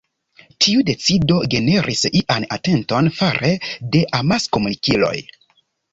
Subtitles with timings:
[0.63, 3.53] Tiu decido generis ian atenton fare
[3.97, 5.17] de amaskomunikiloj.